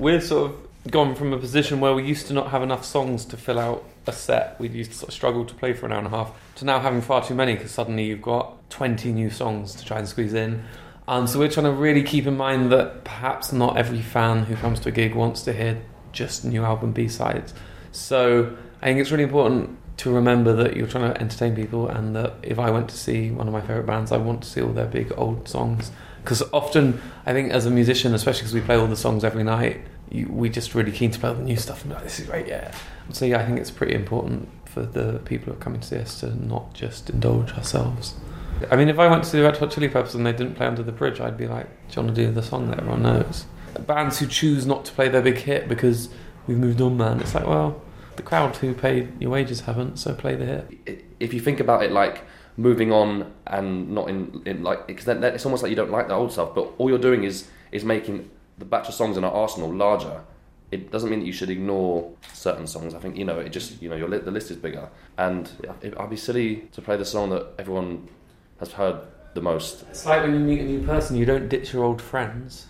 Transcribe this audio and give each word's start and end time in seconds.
We're 0.00 0.20
sort 0.20 0.50
of 0.50 0.90
gone 0.90 1.14
from 1.14 1.32
a 1.32 1.38
position 1.38 1.78
where 1.78 1.94
we 1.94 2.04
used 2.04 2.26
to 2.26 2.32
not 2.32 2.50
have 2.50 2.64
enough 2.64 2.84
songs 2.84 3.24
to 3.26 3.36
fill 3.36 3.60
out 3.60 3.84
a 4.08 4.12
set. 4.12 4.58
We 4.58 4.68
used 4.68 4.90
to 4.90 4.96
sort 4.96 5.10
of 5.10 5.14
struggle 5.14 5.44
to 5.44 5.54
play 5.54 5.72
for 5.72 5.86
an 5.86 5.92
hour 5.92 5.98
and 5.98 6.08
a 6.08 6.10
half 6.10 6.32
to 6.56 6.64
now 6.64 6.80
having 6.80 7.00
far 7.00 7.24
too 7.24 7.36
many 7.36 7.54
because 7.54 7.70
suddenly 7.70 8.06
you've 8.06 8.20
got 8.20 8.68
20 8.70 9.12
new 9.12 9.30
songs 9.30 9.72
to 9.76 9.84
try 9.84 10.00
and 10.00 10.08
squeeze 10.08 10.34
in. 10.34 10.64
Um, 11.06 11.28
so 11.28 11.38
we're 11.38 11.48
trying 11.48 11.66
to 11.66 11.70
really 11.70 12.02
keep 12.02 12.26
in 12.26 12.36
mind 12.36 12.72
that 12.72 13.04
perhaps 13.04 13.52
not 13.52 13.76
every 13.76 14.02
fan 14.02 14.42
who 14.42 14.56
comes 14.56 14.80
to 14.80 14.88
a 14.88 14.92
gig 14.92 15.14
wants 15.14 15.42
to 15.42 15.52
hear 15.52 15.80
just 16.10 16.44
new 16.44 16.64
album 16.64 16.90
B 16.90 17.06
sides. 17.06 17.54
So 17.92 18.56
I 18.82 18.86
think 18.86 18.98
it's 18.98 19.12
really 19.12 19.22
important 19.22 19.78
to 19.96 20.10
remember 20.10 20.52
that 20.54 20.76
you're 20.76 20.86
trying 20.86 21.12
to 21.12 21.20
entertain 21.20 21.54
people 21.54 21.88
and 21.88 22.16
that 22.16 22.34
if 22.42 22.58
I 22.58 22.70
went 22.70 22.88
to 22.88 22.96
see 22.96 23.30
one 23.30 23.46
of 23.46 23.52
my 23.52 23.60
favourite 23.60 23.86
bands, 23.86 24.10
I 24.12 24.16
want 24.16 24.42
to 24.42 24.48
see 24.48 24.60
all 24.60 24.72
their 24.72 24.86
big 24.86 25.12
old 25.16 25.48
songs. 25.48 25.92
Because 26.22 26.42
often, 26.52 27.00
I 27.26 27.32
think 27.32 27.52
as 27.52 27.66
a 27.66 27.70
musician, 27.70 28.14
especially 28.14 28.40
because 28.40 28.54
we 28.54 28.60
play 28.60 28.76
all 28.76 28.86
the 28.86 28.96
songs 28.96 29.24
every 29.24 29.44
night, 29.44 29.80
you, 30.10 30.26
we 30.28 30.48
just 30.48 30.74
really 30.74 30.92
keen 30.92 31.10
to 31.10 31.18
play 31.18 31.28
all 31.28 31.34
the 31.34 31.42
new 31.42 31.56
stuff 31.56 31.82
and 31.82 31.90
be 31.90 31.94
like, 31.94 32.04
this 32.04 32.18
is 32.18 32.26
great, 32.26 32.46
yeah. 32.48 32.74
So 33.10 33.24
yeah, 33.24 33.40
I 33.40 33.46
think 33.46 33.58
it's 33.58 33.70
pretty 33.70 33.94
important 33.94 34.48
for 34.64 34.82
the 34.82 35.20
people 35.24 35.52
who 35.52 35.58
are 35.58 35.62
coming 35.62 35.80
to 35.80 35.86
see 35.86 35.98
us 35.98 36.20
to 36.20 36.34
not 36.44 36.72
just 36.74 37.10
indulge 37.10 37.52
ourselves. 37.52 38.14
I 38.70 38.76
mean, 38.76 38.88
if 38.88 38.98
I 38.98 39.08
went 39.08 39.24
to 39.24 39.36
the 39.36 39.42
Red 39.42 39.56
Hot 39.58 39.70
Chili 39.70 39.88
Peppers 39.88 40.14
and 40.14 40.24
they 40.24 40.32
didn't 40.32 40.54
play 40.54 40.66
Under 40.66 40.82
the 40.82 40.92
Bridge, 40.92 41.20
I'd 41.20 41.36
be 41.36 41.46
like, 41.46 41.66
do 41.88 42.00
you 42.00 42.02
want 42.02 42.16
to 42.16 42.26
do 42.26 42.32
the 42.32 42.42
song 42.42 42.68
that 42.70 42.78
everyone 42.78 43.02
knows? 43.02 43.46
Bands 43.86 44.18
who 44.18 44.26
choose 44.26 44.66
not 44.66 44.84
to 44.86 44.92
play 44.92 45.08
their 45.08 45.22
big 45.22 45.38
hit 45.38 45.68
because 45.68 46.08
we've 46.46 46.58
moved 46.58 46.80
on, 46.80 46.96
man. 46.96 47.20
It's 47.20 47.34
like, 47.34 47.46
well, 47.46 47.82
the 48.16 48.22
crowd 48.22 48.56
who 48.56 48.74
paid 48.74 49.20
your 49.20 49.30
wages 49.30 49.62
haven't, 49.62 49.98
so 49.98 50.14
play 50.14 50.34
the 50.34 50.46
hit. 50.46 51.04
If 51.20 51.34
you 51.34 51.40
think 51.40 51.60
about 51.60 51.82
it 51.82 51.92
like 51.92 52.24
moving 52.56 52.92
on 52.92 53.32
and 53.46 53.90
not 53.90 54.08
in, 54.08 54.42
in 54.46 54.62
like, 54.62 54.86
because 54.86 55.04
then, 55.04 55.20
then 55.20 55.34
it's 55.34 55.44
almost 55.44 55.62
like 55.62 55.70
you 55.70 55.76
don't 55.76 55.90
like 55.90 56.08
the 56.08 56.14
old 56.14 56.32
stuff, 56.32 56.54
but 56.54 56.72
all 56.78 56.88
you're 56.88 56.98
doing 56.98 57.24
is 57.24 57.48
is 57.72 57.84
making 57.84 58.30
the 58.58 58.64
batch 58.64 58.88
of 58.88 58.94
songs 58.94 59.16
in 59.16 59.24
our 59.24 59.32
arsenal 59.32 59.72
larger. 59.72 60.22
It 60.70 60.90
doesn't 60.90 61.10
mean 61.10 61.20
that 61.20 61.26
you 61.26 61.32
should 61.32 61.50
ignore 61.50 62.10
certain 62.32 62.66
songs. 62.66 62.94
I 62.94 62.98
think 62.98 63.16
you 63.16 63.24
know 63.24 63.38
it 63.38 63.50
just 63.50 63.80
you 63.82 63.88
know 63.88 63.96
your 63.96 64.08
li- 64.08 64.18
the 64.18 64.30
list 64.30 64.50
is 64.50 64.56
bigger, 64.56 64.88
and 65.18 65.50
it, 65.82 65.94
I'd 65.98 66.10
be 66.10 66.16
silly 66.16 66.68
to 66.72 66.82
play 66.82 66.96
the 66.96 67.04
song 67.04 67.30
that 67.30 67.46
everyone 67.58 68.08
has 68.60 68.72
heard 68.72 69.00
the 69.34 69.42
most. 69.42 69.84
It's 69.90 70.06
like 70.06 70.22
when 70.22 70.34
you 70.34 70.40
meet 70.40 70.60
a 70.60 70.64
new 70.64 70.82
person, 70.84 71.16
you 71.16 71.24
don't 71.24 71.48
ditch 71.48 71.72
your 71.72 71.84
old 71.84 72.00
friends. 72.00 72.66